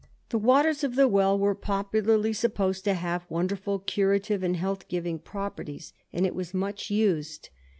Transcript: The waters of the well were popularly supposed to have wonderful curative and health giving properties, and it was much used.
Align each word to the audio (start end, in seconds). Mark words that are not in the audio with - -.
The 0.29 0.39
waters 0.39 0.83
of 0.83 0.95
the 0.95 1.07
well 1.07 1.37
were 1.37 1.53
popularly 1.53 2.33
supposed 2.33 2.83
to 2.85 2.95
have 2.95 3.29
wonderful 3.29 3.77
curative 3.77 4.41
and 4.41 4.57
health 4.57 4.87
giving 4.87 5.19
properties, 5.19 5.93
and 6.11 6.25
it 6.25 6.33
was 6.33 6.55
much 6.55 6.89
used. 6.89 7.49